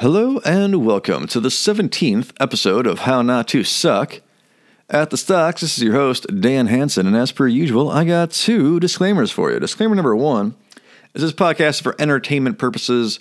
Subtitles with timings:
[0.00, 4.20] Hello and welcome to the 17th episode of How Not to Suck.
[4.88, 8.30] At the Stocks, this is your host, Dan Hansen, and as per usual, I got
[8.30, 9.58] two disclaimers for you.
[9.58, 10.54] Disclaimer number one
[11.14, 13.18] is this podcast is for entertainment purposes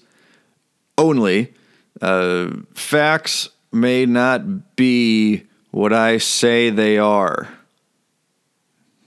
[1.00, 1.52] only.
[2.00, 7.50] Uh, facts may not be what I say they are.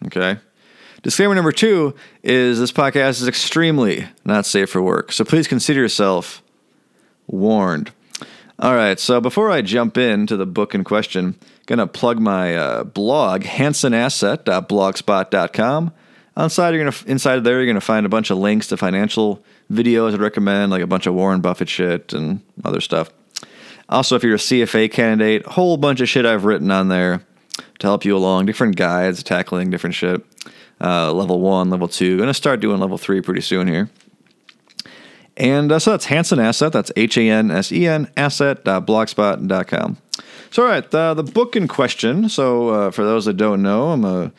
[0.06, 0.40] Okay?
[1.04, 1.94] Disclaimer number two
[2.24, 6.42] is this podcast is extremely not safe for work, so please consider yourself
[7.32, 7.92] warned.
[8.58, 12.84] All right, so before I jump into the book in question, gonna plug my uh,
[12.84, 15.92] blog, hansenasset.blogspot.com.
[16.36, 20.12] Inside, you're gonna inside there, you're gonna find a bunch of links to financial videos
[20.12, 23.10] I'd recommend, like a bunch of Warren Buffett shit and other stuff.
[23.88, 27.22] Also, if you're a CFA candidate, a whole bunch of shit I've written on there
[27.78, 30.24] to help you along, different guides tackling different shit.
[30.80, 32.18] Uh, level one, level two.
[32.18, 33.90] Gonna start doing level three pretty soon here.
[35.36, 36.72] And uh, so that's Hansen Asset.
[36.72, 39.96] That's H A N S E N asset.blogspot.com.
[40.50, 42.28] So, all right, the book in question.
[42.28, 44.32] So, uh, for those that don't know, I'm a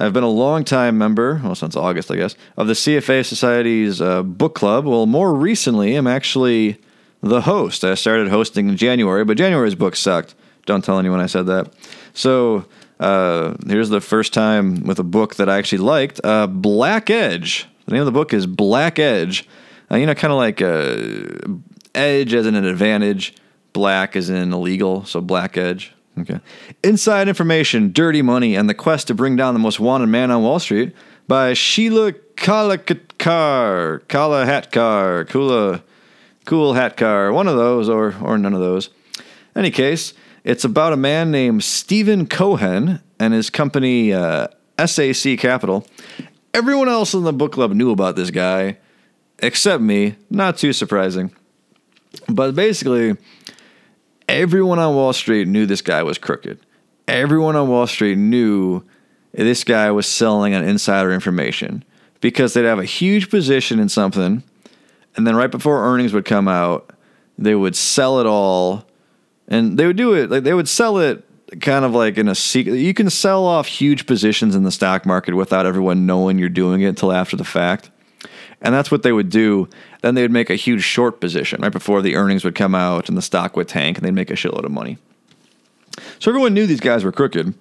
[0.00, 4.00] I've been a long time member, well, since August, I guess, of the CFA Society's
[4.00, 4.86] uh, book club.
[4.86, 6.80] Well, more recently, I'm actually
[7.22, 7.84] the host.
[7.84, 10.34] I started hosting in January, but January's book sucked.
[10.64, 11.74] Don't tell anyone I said that.
[12.14, 12.64] So,
[12.98, 17.66] uh, here's the first time with a book that I actually liked uh, Black Edge.
[17.84, 19.46] The name of the book is Black Edge
[19.90, 21.58] uh, you know, kind of like uh,
[21.94, 23.34] edge as in an advantage,
[23.72, 25.92] black as in illegal, so black edge.
[26.18, 26.40] Okay.
[26.82, 30.42] Inside Information, Dirty Money, and the Quest to Bring Down the Most Wanted Man on
[30.42, 30.94] Wall Street
[31.28, 35.82] by Sheila Kalakatkar, Kala Hatkar, Kula,
[36.44, 38.90] Cool Hatkar, one of those or, or none of those.
[39.54, 44.48] Any case, it's about a man named Steven Cohen and his company uh,
[44.84, 45.86] SAC Capital.
[46.52, 48.78] Everyone else in the book club knew about this guy
[49.42, 50.16] except me.
[50.30, 51.32] Not too surprising.
[52.28, 53.16] But basically,
[54.28, 56.58] everyone on Wall Street knew this guy was crooked.
[57.06, 58.84] Everyone on Wall Street knew
[59.32, 61.84] this guy was selling on insider information
[62.20, 64.42] because they'd have a huge position in something,
[65.16, 66.92] and then right before earnings would come out,
[67.38, 68.84] they would sell it all,
[69.48, 71.24] and they would do it like they would sell it
[71.60, 72.76] kind of like in a secret.
[72.76, 76.82] You can sell off huge positions in the stock market without everyone knowing you're doing
[76.82, 77.90] it until after the fact.
[78.62, 79.68] And that's what they would do.
[80.02, 83.08] Then they would make a huge short position right before the earnings would come out
[83.08, 84.98] and the stock would tank and they'd make a shitload of money.
[86.18, 87.54] So everyone knew these guys were crooked,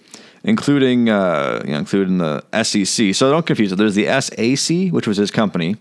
[0.43, 3.15] including uh, you know, including the SEC.
[3.15, 3.77] So don't confuse it.
[3.77, 5.77] There's the SAC, which was his company.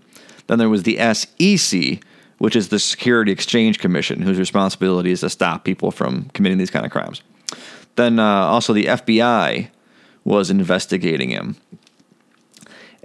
[0.46, 2.02] Then there was the SEC,
[2.38, 6.70] which is the Security Exchange Commission, whose responsibility is to stop people from committing these
[6.70, 7.22] kind of crimes.
[7.96, 9.70] Then uh, also the FBI
[10.24, 11.56] was investigating him.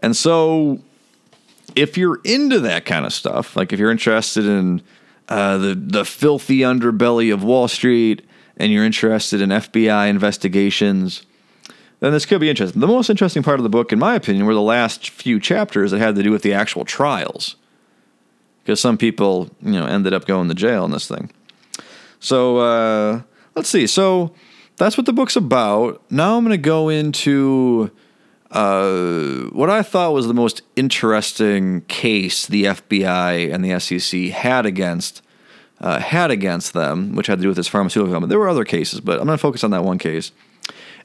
[0.01, 0.79] And so
[1.75, 4.81] if you're into that kind of stuff, like if you're interested in
[5.29, 11.25] uh, the the filthy underbelly of Wall Street and you're interested in FBI investigations,
[11.99, 12.81] then this could be interesting.
[12.81, 15.91] The most interesting part of the book, in my opinion, were the last few chapters
[15.91, 17.55] that had to do with the actual trials,
[18.63, 21.31] because some people, you know, ended up going to jail in this thing.
[22.19, 23.21] So uh,
[23.55, 23.87] let's see.
[23.87, 24.33] So
[24.77, 26.01] that's what the book's about.
[26.11, 27.91] Now I'm going to go into
[28.53, 34.65] uh, what I thought was the most interesting case the FBI and the SEC had
[34.65, 35.21] against
[35.79, 38.29] uh, had against them, which had to do with this pharmaceutical company.
[38.29, 40.31] There were other cases, but I'm going to focus on that one case,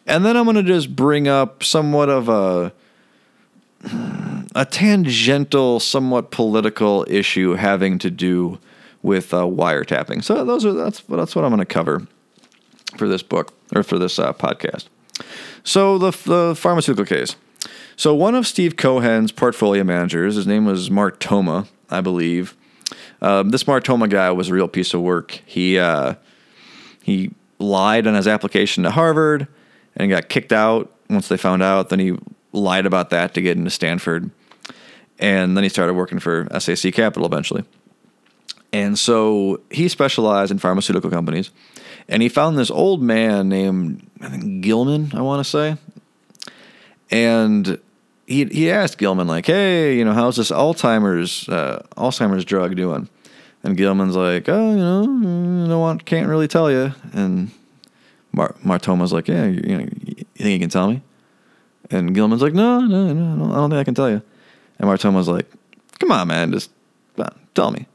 [0.06, 2.72] and then I'm going to just bring up somewhat of a
[4.54, 8.58] a tangential, somewhat political issue having to do
[9.02, 10.22] with uh, wiretapping.
[10.22, 12.06] So those are that's that's what I'm going to cover
[12.98, 14.88] for this book or for this uh, podcast.
[15.64, 17.36] So the, the pharmaceutical case.
[17.96, 22.56] So one of Steve Cohen's portfolio managers, his name was Martoma, I believe.
[23.20, 25.42] Um, this Martoma guy was a real piece of work.
[25.44, 26.14] He uh,
[27.02, 29.48] he lied on his application to Harvard
[29.96, 31.88] and got kicked out once they found out.
[31.88, 32.16] Then he
[32.52, 34.30] lied about that to get into Stanford,
[35.18, 37.64] and then he started working for SAC Capital eventually.
[38.72, 41.50] And so he specialized in pharmaceutical companies
[42.08, 45.76] and he found this old man named I think Gilman, I want to say,
[47.10, 47.78] and
[48.26, 53.08] he he asked Gilman like, "Hey, you know, how's this Alzheimer's uh, Alzheimer's drug doing?"
[53.62, 56.04] And Gilman's like, "Oh, you know, know what?
[56.04, 57.50] Can't really tell you." And
[58.32, 61.02] Mar- Martoma's like, "Yeah, you, you know, you think you can tell me?"
[61.90, 64.22] And Gilman's like, "No, no, no, I don't think I can tell you."
[64.78, 65.46] And Martoma's like,
[65.98, 66.70] "Come on, man, just
[67.18, 67.86] uh, tell me."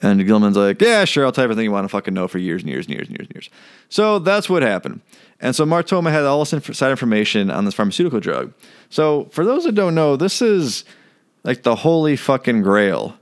[0.00, 2.38] And Gilman's like, yeah, sure, I'll tell you everything you want to fucking know for
[2.38, 3.50] years and years and years and years and years.
[3.88, 5.00] So that's what happened.
[5.40, 8.52] And so Martoma had all this inside information on this pharmaceutical drug.
[8.90, 10.84] So for those that don't know, this is
[11.42, 13.16] like the holy fucking grail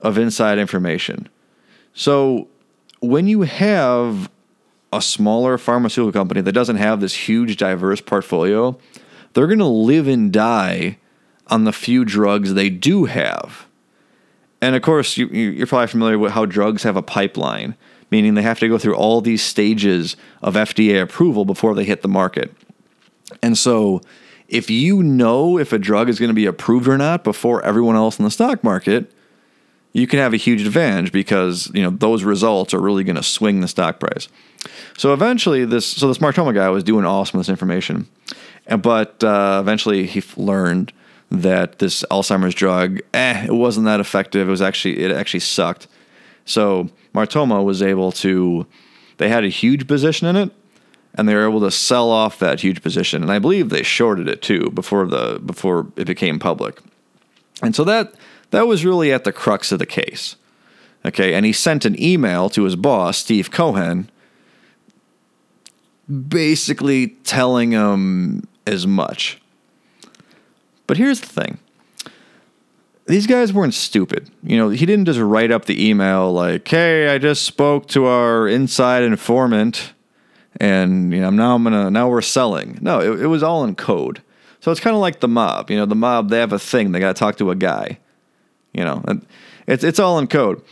[0.00, 1.28] of inside information.
[1.94, 2.48] So
[3.00, 4.30] when you have
[4.92, 8.78] a smaller pharmaceutical company that doesn't have this huge diverse portfolio,
[9.32, 10.98] they're going to live and die
[11.48, 13.66] on the few drugs they do have.
[14.64, 17.76] And of course, you, you're probably familiar with how drugs have a pipeline,
[18.10, 22.00] meaning they have to go through all these stages of FDA approval before they hit
[22.00, 22.50] the market.
[23.42, 24.00] And so,
[24.48, 27.94] if you know if a drug is going to be approved or not before everyone
[27.94, 29.12] else in the stock market,
[29.92, 33.22] you can have a huge advantage because you know those results are really going to
[33.22, 34.28] swing the stock price.
[34.96, 38.08] So eventually, this so this Martoma guy was doing awesome with this information,
[38.78, 40.90] but uh, eventually he learned
[41.30, 44.48] that this Alzheimer's drug, eh, it wasn't that effective.
[44.48, 45.88] It was actually it actually sucked.
[46.44, 48.66] So Martoma was able to,
[49.16, 50.50] they had a huge position in it,
[51.14, 53.22] and they were able to sell off that huge position.
[53.22, 56.80] And I believe they shorted it too before the before it became public.
[57.62, 58.14] And so that
[58.50, 60.36] that was really at the crux of the case.
[61.06, 64.10] Okay, and he sent an email to his boss, Steve Cohen,
[66.28, 69.40] basically telling him as much.
[70.86, 71.58] But here's the thing.
[73.06, 74.30] These guys weren't stupid.
[74.42, 78.06] You know, he didn't just write up the email like, "Hey, I just spoke to
[78.06, 79.92] our inside informant
[80.58, 83.74] and, you know, now I'm to now we're selling." No, it, it was all in
[83.74, 84.22] code.
[84.60, 85.70] So it's kind of like the mob.
[85.70, 86.92] You know, the mob they have a thing.
[86.92, 87.98] They got to talk to a guy.
[88.72, 89.04] You know,
[89.66, 90.62] it's it's all in code.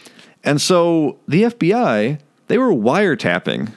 [0.45, 2.19] And so the FBI,
[2.49, 3.73] they were wiretapping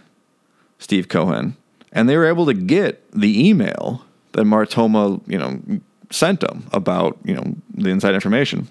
[0.80, 1.58] Steve Cohen,
[1.92, 5.60] and they were able to get the email that Martoma, you know,
[6.12, 8.68] sent them about, you know, the inside information.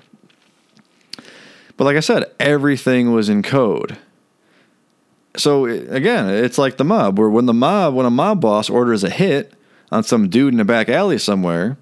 [1.77, 3.99] But like I said, everything was in code.
[5.37, 9.03] So again, it's like the mob, where when the mob, when a mob boss orders
[9.03, 9.53] a hit
[9.91, 11.77] on some dude in a back alley somewhere,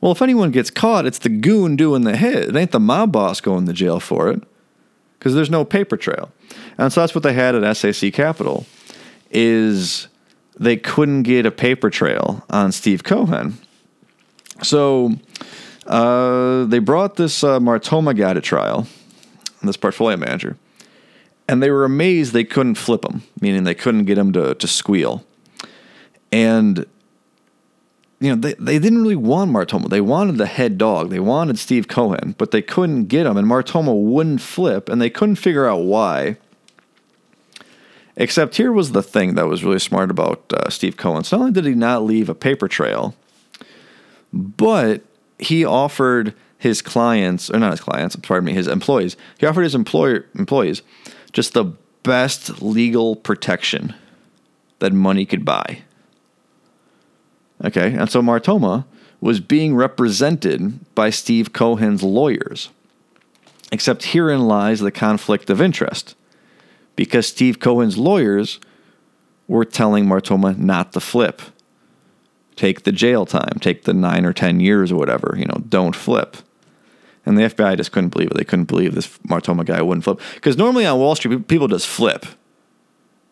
[0.00, 2.50] well, if anyone gets caught, it's the goon doing the hit.
[2.50, 4.42] It ain't the mob boss going to jail for it
[5.18, 6.30] because there's no paper trail.
[6.78, 8.66] And so that's what they had at SAC Capital
[9.30, 10.06] is
[10.58, 13.58] they couldn't get a paper trail on Steve Cohen.
[14.62, 15.12] So
[15.86, 18.86] uh, they brought this uh, Martoma guy to trial,
[19.62, 20.56] this portfolio manager,
[21.48, 24.66] and they were amazed they couldn't flip him, meaning they couldn't get him to, to
[24.66, 25.24] squeal.
[26.32, 26.86] And
[28.18, 29.88] you know, they, they didn't really want Martoma.
[29.88, 31.10] They wanted the head dog.
[31.10, 35.10] They wanted Steve Cohen, but they couldn't get him, and Martoma wouldn't flip, and they
[35.10, 36.36] couldn't figure out why.
[38.16, 41.24] Except here was the thing that was really smart about uh, Steve Cohen.
[41.24, 43.14] So not only did he not leave a paper trail,
[44.32, 45.02] but
[45.38, 49.74] he offered his clients, or not his clients, pardon me, his employees, he offered his
[49.74, 50.82] employer employees
[51.32, 51.64] just the
[52.02, 53.94] best legal protection
[54.78, 55.82] that money could buy.
[57.64, 58.84] Okay, and so Martoma
[59.20, 62.70] was being represented by Steve Cohen's lawyers.
[63.72, 66.14] Except herein lies the conflict of interest
[66.94, 68.60] because Steve Cohen's lawyers
[69.48, 71.42] were telling Martoma not to flip.
[72.56, 75.94] Take the jail time, take the nine or 10 years or whatever, you know, don't
[75.94, 76.38] flip.
[77.26, 78.36] And the FBI just couldn't believe it.
[78.36, 80.20] They couldn't believe this Martoma guy wouldn't flip.
[80.34, 82.24] Because normally on Wall Street, people just flip.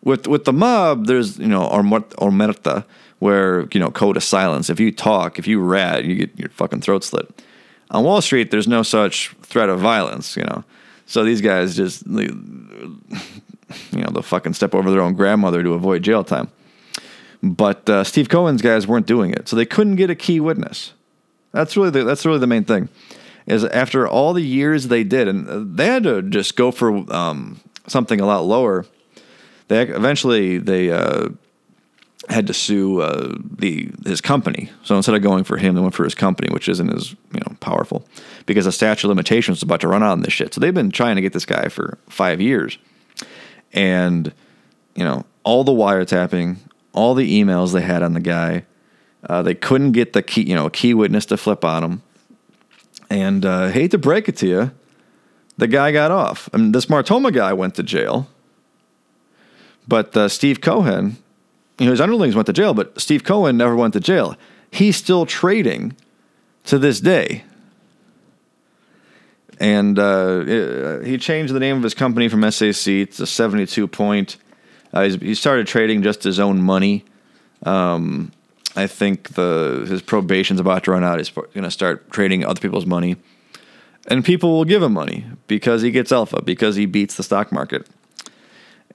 [0.03, 2.85] With with the mob, there's, you know, omerta,
[3.19, 4.69] where, you know, code of silence.
[4.69, 7.27] If you talk, if you rat, you get your fucking throat slit.
[7.89, 10.63] On Wall Street, there's no such threat of violence, you know.
[11.05, 12.19] So these guys just you
[13.93, 16.49] know, they'll fucking step over their own grandmother to avoid jail time.
[17.45, 20.93] But uh, Steve Cohen's guys weren't doing it, so they couldn't get a key witness.
[21.51, 22.89] That's really the, that's really the main thing.
[23.45, 27.59] Is after all the years they did, and they had to just go for um,
[27.87, 28.85] something a lot lower.
[29.67, 31.29] They eventually they uh,
[32.29, 34.71] had to sue uh, the his company.
[34.83, 37.41] So instead of going for him, they went for his company, which isn't as you
[37.41, 38.07] know powerful
[38.47, 40.55] because the statute of limitations is about to run out on this shit.
[40.55, 42.79] So they've been trying to get this guy for five years
[43.75, 44.33] and
[44.95, 46.57] you know all the wiretapping,
[46.95, 48.65] all the emails they had on the guy.
[49.27, 52.01] Uh, they couldn't get the key, you know, a key witness to flip on him.
[53.09, 54.71] And uh, hate to break it to you,
[55.57, 56.49] the guy got off.
[56.53, 58.27] I mean, this Martoma guy went to jail,
[59.87, 61.17] but uh, Steve Cohen,
[61.77, 64.35] you know, his underlings went to jail, but Steve Cohen never went to jail.
[64.71, 65.95] He's still trading
[66.65, 67.43] to this day
[69.59, 74.37] and uh, he changed the name of his company from SAC to 72 Point.
[74.95, 77.03] Uh, he started trading just his own money.
[77.63, 78.31] Um,
[78.75, 81.17] I think the his probation's about to run out.
[81.19, 83.17] He's going to start trading other people's money,
[84.07, 87.51] and people will give him money because he gets alpha because he beats the stock
[87.51, 87.87] market.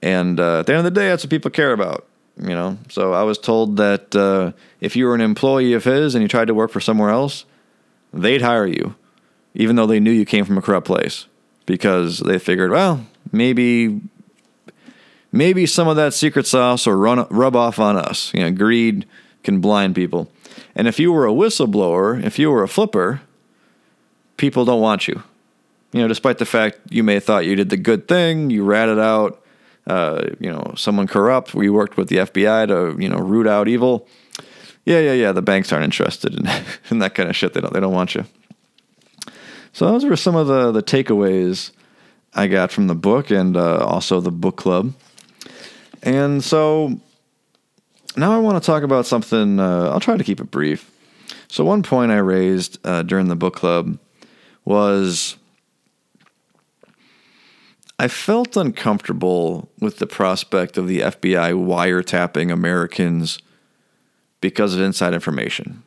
[0.01, 2.07] And uh, at the end of the day, that's what people care about.
[2.37, 6.15] You know, so I was told that uh, if you were an employee of his
[6.15, 7.45] and you tried to work for somewhere else,
[8.13, 8.95] they'd hire you
[9.53, 11.27] even though they knew you came from a corrupt place,
[11.65, 14.01] because they figured, well, maybe
[15.31, 18.33] maybe some of that secret sauce will run, rub off on us.
[18.33, 19.05] You know, greed
[19.43, 20.31] can blind people.
[20.75, 23.21] And if you were a whistleblower, if you were a flipper,
[24.37, 25.23] people don't want you.
[25.91, 28.63] You know, despite the fact you may have thought you did the good thing, you
[28.63, 29.43] ratted out,
[29.87, 31.53] uh, you know, someone corrupt.
[31.53, 34.07] We worked with the FBI to, you know, root out evil.
[34.85, 35.31] Yeah, yeah, yeah.
[35.31, 36.49] The banks aren't interested in,
[36.89, 37.53] in that kind of shit.
[37.53, 37.73] They don't.
[37.73, 38.25] They don't want you.
[39.73, 41.71] So those were some of the the takeaways
[42.33, 44.93] I got from the book and uh, also the book club.
[46.03, 46.99] And so
[48.15, 49.59] now I want to talk about something.
[49.59, 50.89] Uh, I'll try to keep it brief.
[51.47, 53.97] So one point I raised uh, during the book club
[54.65, 55.37] was
[57.99, 63.39] I felt uncomfortable with the prospect of the FBI wiretapping Americans
[64.39, 65.83] because of inside information.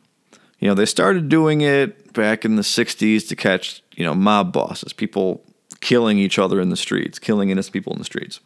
[0.59, 4.53] You know, they started doing it back in the 60s to catch, you know, mob
[4.53, 5.43] bosses, people
[5.81, 8.39] killing each other in the streets, killing innocent people in the streets.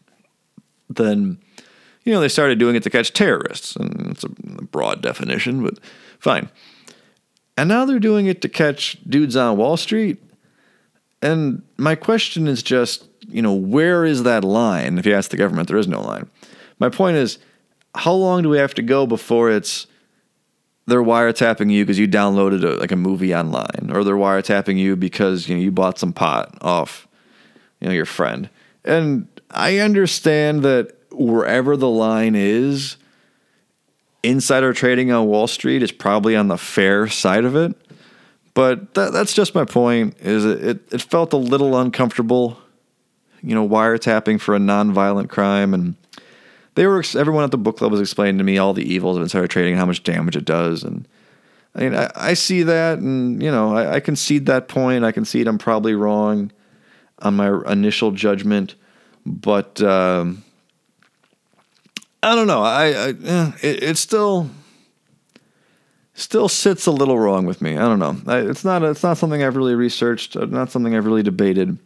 [0.89, 1.37] Then,
[2.03, 5.79] you know, they started doing it to catch terrorists, and it's a broad definition, but
[6.19, 6.49] fine.
[7.57, 10.17] And now they're doing it to catch dudes on Wall Street.
[11.21, 14.97] And my question is just, you know, where is that line?
[14.97, 16.29] If you ask the government, there is no line.
[16.79, 17.37] My point is,
[17.95, 19.87] how long do we have to go before it's
[20.89, 24.95] they're wiretapping you because you downloaded a, like a movie online, or they're wiretapping you
[24.95, 27.07] because you know you bought some pot off,
[27.79, 28.49] you know, your friend.
[28.83, 32.97] And I understand that wherever the line is,
[34.23, 37.75] insider trading on Wall Street is probably on the fair side of it.
[38.53, 40.17] But that, that's just my point.
[40.19, 42.57] Is it, it, it felt a little uncomfortable,
[43.41, 45.95] you know, wiretapping for a nonviolent crime, and
[46.75, 49.23] they were everyone at the book club was explaining to me all the evils of
[49.23, 51.07] insider trading and how much damage it does, and
[51.75, 55.03] I mean, I, I see that, and you know, I, I concede that point.
[55.03, 56.51] I concede I'm probably wrong
[57.19, 58.75] on my initial judgment,
[59.25, 60.43] but um,
[62.21, 62.61] I don't know.
[62.63, 64.49] I, I eh, it, it still
[66.13, 67.77] still sits a little wrong with me.
[67.77, 68.17] I don't know.
[68.27, 70.35] I, it's not it's not something I've really researched.
[70.35, 71.77] uh, Not something I've really debated.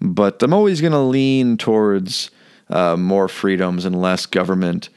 [0.00, 2.30] But I'm always going to lean towards
[2.70, 4.88] uh, more freedoms and less government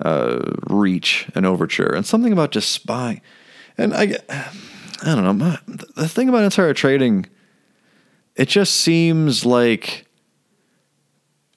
[0.00, 1.92] uh, reach and overture.
[1.92, 3.22] And something about just spying.
[3.76, 4.44] And I, I
[5.14, 5.32] don't know.
[5.32, 5.58] my-
[5.96, 7.26] The thing about insider trading,
[8.36, 10.06] it just seems like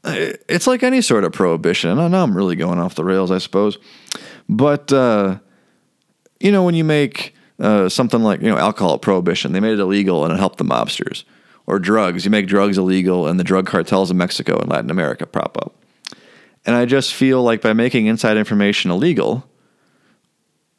[0.05, 1.99] it's like any sort of prohibition.
[1.99, 3.77] I know I'm really going off the rails, I suppose.
[4.47, 5.39] But, uh,
[6.39, 9.79] you know, when you make uh, something like, you know, alcohol prohibition, they made it
[9.79, 11.23] illegal and it helped the mobsters.
[11.67, 15.25] Or drugs, you make drugs illegal and the drug cartels in Mexico and Latin America
[15.25, 15.75] prop up.
[16.65, 19.49] And I just feel like by making inside information illegal,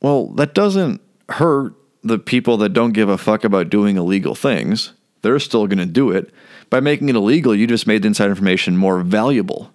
[0.01, 4.93] well, that doesn't hurt the people that don't give a fuck about doing illegal things.
[5.27, 6.33] They're still going to do it.
[6.71, 9.73] By making it illegal, you just made the inside information more valuable,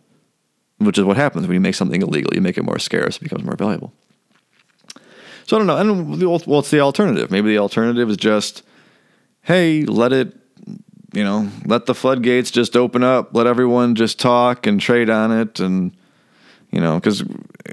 [0.77, 2.33] which is what happens when you make something illegal.
[2.33, 3.91] You make it more scarce, it becomes more valuable.
[5.45, 5.77] So I don't know.
[5.77, 7.29] And what's the alternative?
[7.29, 8.63] Maybe the alternative is just,
[9.41, 10.33] hey, let it,
[11.11, 15.31] you know, let the floodgates just open up, let everyone just talk and trade on
[15.31, 15.91] it, and
[16.71, 17.23] you know, because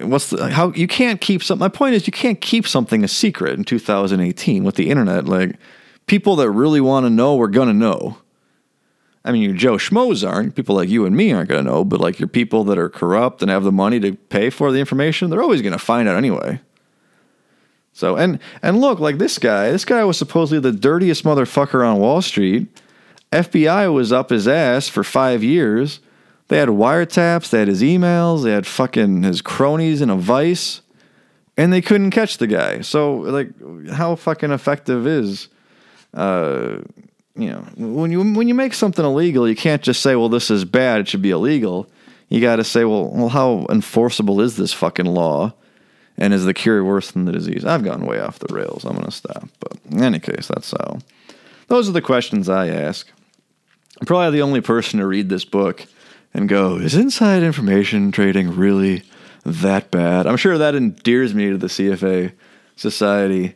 [0.02, 1.60] what's the how you can't keep some.
[1.60, 5.26] My point is, you can't keep something a secret in 2018 with the internet.
[5.26, 5.56] Like
[6.08, 8.18] people that really want to know, are gonna know.
[9.24, 10.54] I mean, your Joe Schmoes aren't.
[10.54, 12.88] People like you and me aren't going to know, but like your people that are
[12.88, 16.08] corrupt and have the money to pay for the information, they're always going to find
[16.08, 16.60] out anyway.
[17.92, 21.98] So, and and look, like this guy, this guy was supposedly the dirtiest motherfucker on
[21.98, 22.68] Wall Street.
[23.32, 26.00] FBI was up his ass for five years.
[26.46, 30.80] They had wiretaps, they had his emails, they had fucking his cronies in a vice,
[31.58, 32.80] and they couldn't catch the guy.
[32.80, 33.50] So, like,
[33.90, 35.48] how fucking effective is
[36.14, 36.78] uh,
[37.36, 40.50] you know, when you when you make something illegal, you can't just say, "Well, this
[40.50, 41.88] is bad; it should be illegal."
[42.28, 45.54] You got to say, "Well, well, how enforceable is this fucking law?"
[46.16, 47.64] And is the cure worse than the disease?
[47.64, 48.84] I've gone way off the rails.
[48.84, 49.48] I'm going to stop.
[49.60, 50.98] But in any case, that's how.
[51.68, 53.08] Those are the questions I ask.
[54.00, 55.86] I'm probably the only person to read this book
[56.34, 59.04] and go, "Is inside information trading really
[59.44, 62.32] that bad?" I'm sure that endears me to the CFA
[62.74, 63.54] Society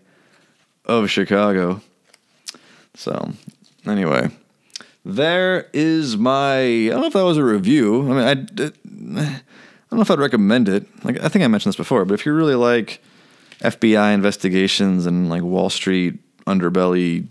[0.84, 1.80] of Chicago.
[2.94, 3.32] So,
[3.86, 4.30] anyway,
[5.04, 6.58] there is my.
[6.58, 8.02] I don't know if that was a review.
[8.02, 9.40] I mean, I, I
[9.90, 10.86] don't know if I'd recommend it.
[11.04, 13.02] Like, I think I mentioned this before, but if you really like
[13.60, 17.26] FBI investigations and like Wall Street underbelly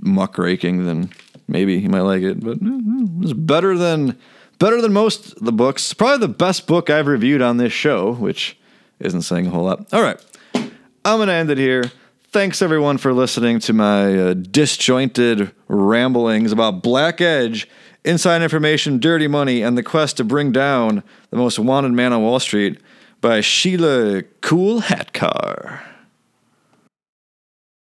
[0.00, 1.10] muckraking, then
[1.48, 2.40] maybe you might like it.
[2.40, 2.80] But eh,
[3.22, 4.18] it's better than
[4.58, 5.92] better than most of the books.
[5.92, 8.56] Probably the best book I've reviewed on this show, which
[8.98, 9.92] isn't saying a whole lot.
[9.92, 10.20] All right,
[10.54, 11.90] I'm gonna end it here.
[12.32, 17.68] Thanks everyone for listening to my uh, disjointed ramblings about Black Edge
[18.04, 22.22] Inside Information, Dirty Money, and the Quest to Bring Down the Most Wanted Man on
[22.22, 22.78] Wall Street
[23.20, 25.89] by Sheila Cool Hatcar.